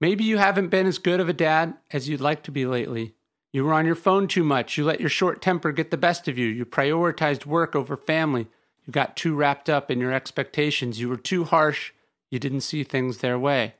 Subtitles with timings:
[0.00, 3.14] Maybe you haven't been as good of a dad as you'd like to be lately.
[3.52, 4.76] You were on your phone too much.
[4.76, 6.48] You let your short temper get the best of you.
[6.48, 8.48] You prioritized work over family.
[8.84, 11.00] You got too wrapped up in your expectations.
[11.00, 11.92] You were too harsh.
[12.30, 13.74] You didn't see things their way.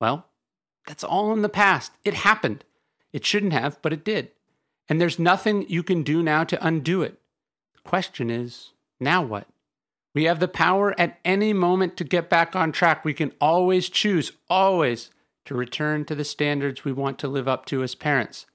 [0.00, 0.26] Well,
[0.86, 1.92] that's all in the past.
[2.04, 2.64] It happened.
[3.12, 4.30] It shouldn't have, but it did.
[4.88, 7.18] And there's nothing you can do now to undo it.
[7.74, 9.46] The question is now what?
[10.14, 13.04] We have the power at any moment to get back on track.
[13.04, 15.10] We can always choose, always,
[15.44, 18.46] to return to the standards we want to live up to as parents.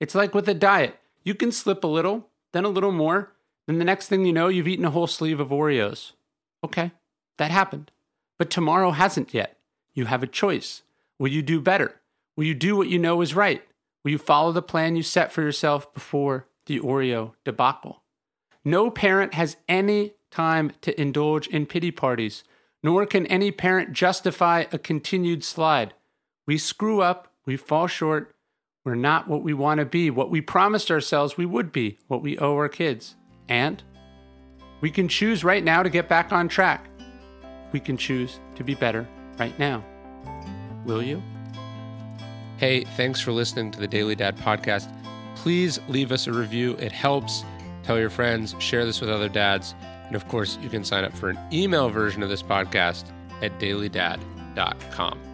[0.00, 0.98] It's like with a diet.
[1.22, 3.32] You can slip a little, then a little more,
[3.66, 6.12] then the next thing you know, you've eaten a whole sleeve of Oreos.
[6.62, 6.92] Okay,
[7.38, 7.90] that happened.
[8.38, 9.58] But tomorrow hasn't yet.
[9.94, 10.82] You have a choice.
[11.18, 12.00] Will you do better?
[12.36, 13.62] Will you do what you know is right?
[14.02, 18.02] Will you follow the plan you set for yourself before the Oreo debacle?
[18.64, 22.44] No parent has any time to indulge in pity parties,
[22.82, 25.94] nor can any parent justify a continued slide.
[26.46, 28.34] We screw up, we fall short,
[28.84, 32.22] we're not what we want to be, what we promised ourselves we would be, what
[32.22, 33.16] we owe our kids.
[33.48, 33.82] And
[34.80, 36.86] we can choose right now to get back on track.
[37.72, 39.82] We can choose to be better right now.
[40.84, 41.22] Will you?
[42.58, 44.92] Hey, thanks for listening to the Daily Dad podcast.
[45.34, 47.42] Please leave us a review, it helps.
[47.82, 49.74] Tell your friends, share this with other dads.
[50.06, 53.10] And of course, you can sign up for an email version of this podcast
[53.42, 55.33] at dailydad.com.